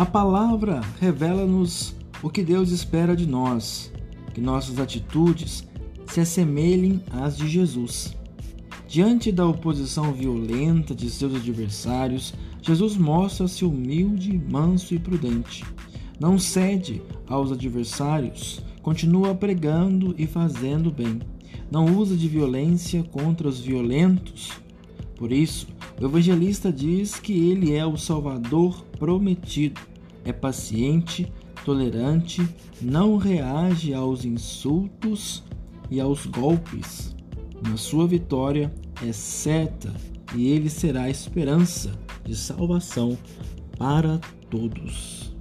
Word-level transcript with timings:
A 0.00 0.06
palavra 0.06 0.80
revela-nos 0.98 1.94
o 2.22 2.30
que 2.30 2.42
Deus 2.42 2.70
espera 2.70 3.14
de 3.14 3.26
nós, 3.26 3.92
que 4.32 4.40
nossas 4.40 4.78
atitudes 4.78 5.62
se 6.06 6.20
assemelhem 6.20 7.02
às 7.10 7.36
de 7.36 7.46
Jesus. 7.46 8.16
Diante 8.88 9.30
da 9.30 9.46
oposição 9.46 10.10
violenta 10.10 10.94
de 10.94 11.10
seus 11.10 11.34
adversários, 11.34 12.32
Jesus 12.62 12.96
mostra-se 12.96 13.62
humilde, 13.62 14.40
manso 14.50 14.94
e 14.94 14.98
prudente. 14.98 15.66
Não 16.18 16.38
cede 16.38 17.02
aos 17.28 17.52
adversários, 17.52 18.62
continua 18.80 19.34
pregando 19.34 20.14
e 20.16 20.26
fazendo 20.26 20.90
bem. 20.90 21.20
Não 21.70 21.84
usa 21.98 22.16
de 22.16 22.26
violência 22.26 23.02
contra 23.02 23.46
os 23.46 23.60
violentos. 23.60 24.50
Por 25.14 25.30
isso, 25.30 25.66
o 26.00 26.06
evangelista 26.06 26.72
diz 26.72 27.20
que 27.20 27.50
ele 27.50 27.74
é 27.74 27.84
o 27.84 27.98
Salvador 27.98 28.82
prometido. 28.98 29.89
É 30.24 30.32
paciente, 30.32 31.32
tolerante, 31.64 32.46
não 32.80 33.16
reage 33.16 33.94
aos 33.94 34.24
insultos 34.24 35.42
e 35.90 36.00
aos 36.00 36.26
golpes. 36.26 37.14
Na 37.66 37.76
sua 37.76 38.06
vitória 38.06 38.72
é 39.06 39.12
certa 39.12 39.92
e 40.34 40.48
ele 40.48 40.70
será 40.70 41.02
a 41.02 41.10
esperança 41.10 41.92
de 42.24 42.36
salvação 42.36 43.18
para 43.78 44.18
todos. 44.48 45.34